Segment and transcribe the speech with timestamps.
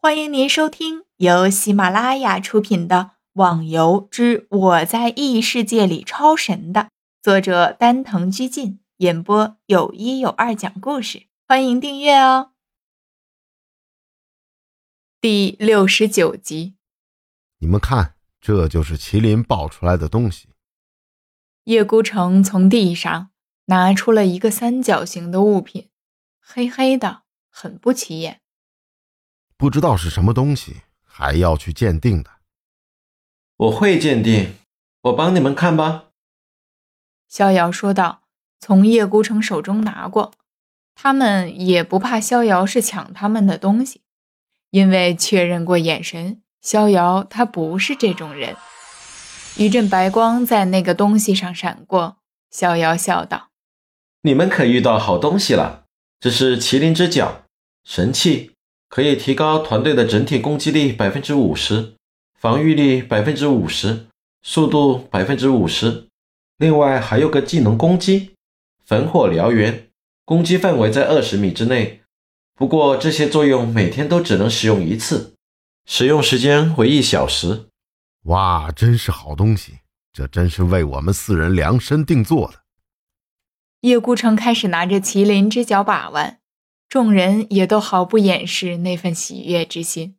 [0.00, 2.96] 欢迎您收听由喜马拉雅出品的
[3.32, 6.90] 《网游之我在异世界里超神》的
[7.20, 11.26] 作者丹藤居进演播，有一有二讲故事。
[11.48, 12.52] 欢迎订阅哦。
[15.20, 16.76] 第六十九集，
[17.58, 20.50] 你们看，这就是麒麟爆出来的东西。
[21.64, 23.30] 叶孤城从地上
[23.64, 25.90] 拿出了一个三角形的物品，
[26.40, 28.40] 黑黑的，很不起眼。
[29.58, 32.30] 不知道是什么东西，还要去鉴定的。
[33.56, 34.54] 我会鉴定，
[35.02, 36.04] 我帮你们看吧。”
[37.28, 38.22] 逍遥说道，
[38.60, 40.32] 从叶孤城手中拿过。
[40.94, 44.00] 他们也不怕逍遥是抢他们的东西，
[44.70, 48.56] 因为确认过眼神，逍遥他不是这种人。
[49.56, 52.18] 一阵白光在那个东西上闪过，
[52.50, 53.50] 逍遥笑道
[54.22, 55.84] ：“你们可遇到好东西了，
[56.18, 57.44] 这是麒麟之角，
[57.84, 58.52] 神器。”
[58.88, 61.94] 可以提高团队的整体攻击力百分之五十，
[62.38, 64.06] 防御力百分之五十，
[64.42, 66.06] 速度百分之五十。
[66.56, 68.32] 另外还有个技能攻击，
[68.84, 69.88] 焚火燎原，
[70.24, 72.00] 攻击范围在二十米之内。
[72.54, 75.34] 不过这些作用每天都只能使用一次，
[75.86, 77.66] 使用时间为一小时。
[78.24, 79.78] 哇，真是好东西！
[80.12, 82.62] 这真是为我们四人量身定做的。
[83.82, 86.40] 叶孤城开始拿着麒麟之角把玩。
[86.88, 90.16] 众人也都毫不掩饰那份喜悦之心，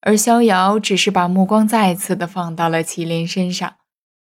[0.00, 3.76] 而逍遥只是把目光再次的放到了麒麟身上。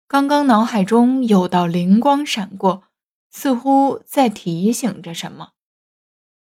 [0.07, 2.83] 刚刚脑海中有道灵光闪过，
[3.31, 5.53] 似乎在提醒着什么。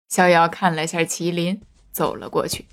[0.08, 1.60] 逍遥看了下麒麟，
[1.92, 2.66] 走了过去，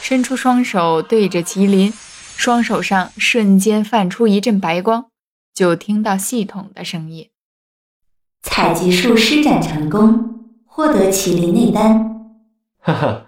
[0.00, 1.92] 伸出双手对着麒麟，
[2.36, 5.10] 双手上瞬间泛出一阵白光，
[5.52, 7.28] 就听到系统的声音。
[8.42, 12.38] 采集术施展成功，获得麒麟内丹。
[12.78, 13.26] 哈哈，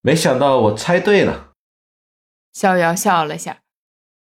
[0.00, 1.52] 没想到我猜对了。
[2.52, 3.60] 逍遥笑了下，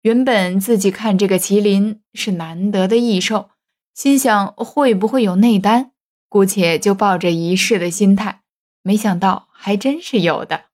[0.03, 3.51] 原本自己看这个麒麟是难得的异兽，
[3.95, 5.93] 心想会不会有内丹，
[6.29, 8.43] 姑且就抱着一试的心态。
[8.83, 10.65] 没想到还真是有的。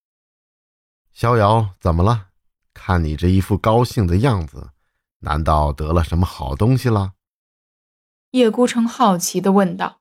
[1.12, 2.28] 逍遥，怎么了？
[2.72, 4.70] 看你这一副高兴的样子，
[5.20, 7.12] 难道得了什么好东西了？
[8.32, 10.00] 叶孤城好奇地问道：“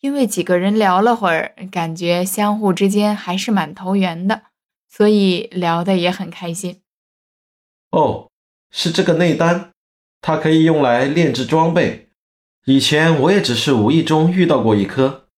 [0.00, 4.42] 因为几个人聊了会儿，感觉相互之间还是蛮投缘的，
[4.88, 6.80] 所以聊得也很开心。
[7.92, 8.28] ”“哦，
[8.70, 9.70] 是这个内丹，
[10.20, 12.08] 它可以用来炼制装备。
[12.66, 15.28] 以前我也只是无意中遇到过一颗，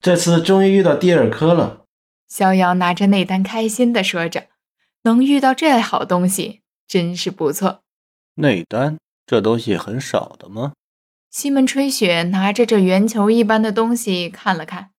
[0.00, 1.84] 这次终于遇到第二颗了。”
[2.28, 4.46] 逍遥拿着内丹开心地说着
[5.04, 7.82] ：“能遇到这好东西，真是不错。
[8.36, 10.72] ”“内丹这东西很少的吗？”
[11.32, 14.90] 西门吹雪拿着这圆球一般的东西看了看，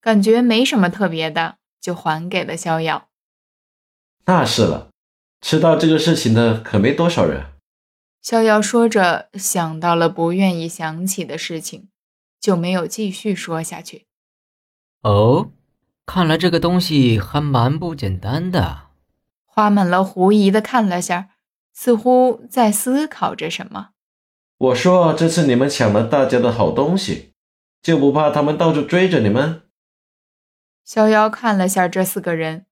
[0.00, 3.10] 感觉没什么特别的，就还给了逍遥。
[4.24, 4.88] 那是了，
[5.42, 7.52] 知道这个事情的可没多少人。
[8.22, 11.90] 逍遥说着，想到了不愿意想起的事情，
[12.40, 14.06] 就没有继续说下去。
[15.02, 15.50] 哦，
[16.06, 18.84] 看来这个东西还蛮不简单的。
[19.44, 21.28] 花满了狐疑的看了下，
[21.74, 23.90] 似乎在思考着什么。
[24.58, 27.32] 我说：“这次你们抢了大家的好东西，
[27.82, 29.62] 就不怕他们到处追着你们？”
[30.84, 32.66] 逍遥看了下这四个人，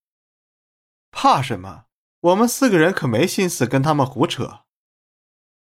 [1.11, 1.85] 怕什么？
[2.21, 4.61] 我们四个人可没心思跟他们胡扯。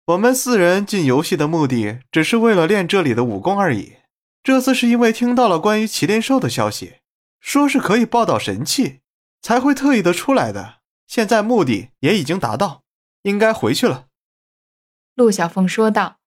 [0.05, 3.97] 我们四人进游戏的目的，只是为了练这里的武功而已。
[4.41, 6.95] 这次是因为听到了关于麒麟兽的消息，
[7.39, 9.01] 说是可以报道神器，
[9.41, 10.77] 才会特意的出来的。
[11.05, 12.83] 现在目的也已经达到，
[13.23, 14.06] 应该回去了。
[15.17, 16.17] 陆小凤说道，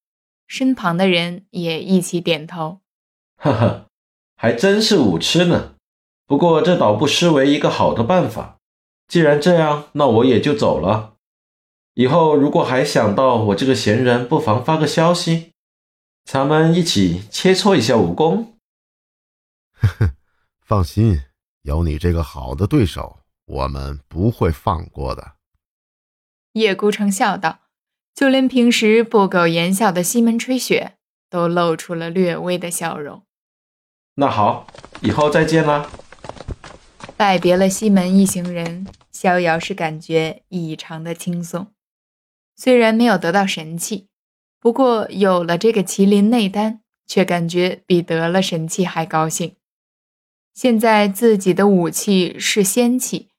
[0.49, 2.81] 身旁的人也一起点头。
[3.37, 3.87] 哈哈，
[4.35, 5.77] 还真是武痴呢。
[6.27, 8.59] 不过这倒不失为一个好的办法。
[9.07, 11.15] 既然这样，那我也就走了。
[11.95, 15.53] 以后如果还想到我这个闲人，不妨发个消息，
[16.25, 18.59] 咱们一起切磋一下武功。
[19.71, 20.15] 呵呵，
[20.63, 21.21] 放心，
[21.63, 25.37] 有你这个好的对手，我们不会放过的。
[26.55, 27.61] 叶孤城笑道。
[28.15, 30.95] 就连平时不苟言笑的西门吹雪
[31.31, 33.23] 都露出了略微的笑容。
[34.17, 34.67] 那好，
[35.01, 35.89] 以后再见啦！
[37.17, 41.69] 拜别了西门一行人，逍遥是感觉异常的轻松。
[42.57, 44.09] 虽然没有得到神器，
[44.59, 49.57] 不过有了这个麒麟内丹，却感觉比得了神器还高兴。
[50.53, 53.31] 现在自己的武器是仙器，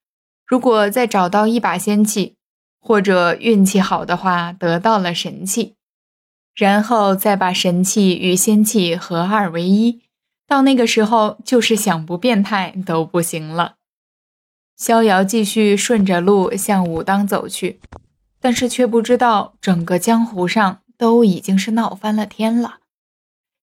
[0.48, 2.38] 如果再找到一把仙器。
[2.82, 5.76] 或者运气好的话，得到了神器，
[6.56, 10.02] 然后再把神器与仙器合二为一，
[10.48, 13.76] 到那个时候就是想不变态都不行了。
[14.76, 17.80] 逍遥继续顺着路向武当走去，
[18.42, 22.80] 但是却不知道整个江湖上都已经是闹翻了天了。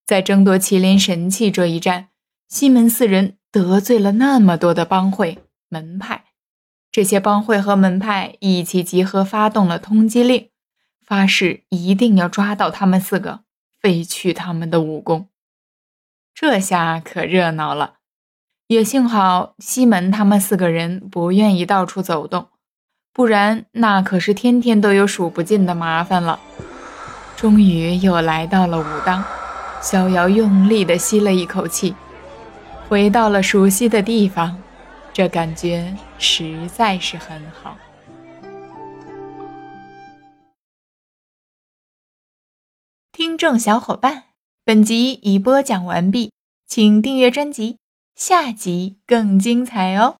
[0.06, 2.08] 在争夺麒麟神器这一战，
[2.48, 5.38] 西门四人得罪了那么多的帮会
[5.68, 6.26] 门派，
[6.98, 10.48] 这些帮会和门派一起集合，发动了通缉令，
[11.06, 13.42] 发誓一定要抓到他们四个，
[13.80, 15.28] 废去他们的武功。
[16.34, 17.98] 这下可热闹了。
[18.66, 22.48] 也幸好西门他们四个人不愿意到处走动，
[23.12, 26.40] 不然那可是天天都有数不尽的麻烦了。
[27.36, 29.22] 终于又来到了武当，
[29.80, 31.94] 逍遥用力地吸了一口气，
[32.88, 34.60] 回到了熟悉的地方，
[35.12, 37.76] 这感觉实在是很好。
[43.12, 44.24] 听众小伙伴，
[44.64, 46.32] 本集已播讲完毕，
[46.66, 47.78] 请订阅专辑。
[48.14, 50.16] 下集更精彩哦！